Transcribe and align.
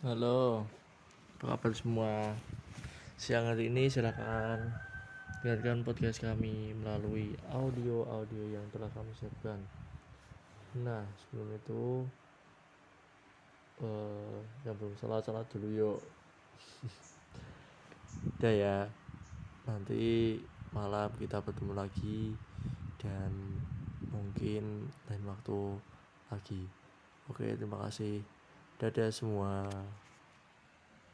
Halo, 0.00 0.64
apa 1.36 1.60
kabar 1.60 1.76
semua? 1.76 2.32
Siang 3.20 3.52
hari 3.52 3.68
ini 3.68 3.92
silakan 3.92 4.72
dengarkan 5.44 5.84
podcast 5.84 6.24
kami 6.24 6.72
melalui 6.72 7.36
audio-audio 7.52 8.48
yang 8.48 8.64
telah 8.72 8.88
kami 8.96 9.12
siapkan. 9.12 9.60
Nah, 10.80 11.04
sebelum 11.20 11.52
itu, 11.52 11.84
uh, 13.84 14.40
belum 14.64 14.96
salah-salah 14.96 15.44
dulu 15.52 15.68
yuk. 15.68 16.00
Udah 18.40 18.54
ya, 18.56 18.78
nanti 19.68 20.40
malam 20.72 21.12
kita 21.20 21.44
bertemu 21.44 21.76
lagi 21.76 22.32
dan 22.96 23.36
mungkin 24.08 24.88
lain 25.12 25.24
waktu 25.28 25.76
lagi. 26.32 26.64
Oke, 27.28 27.52
terima 27.52 27.84
kasih. 27.84 28.39
Dadah 28.80 29.12
semua. 29.12 29.68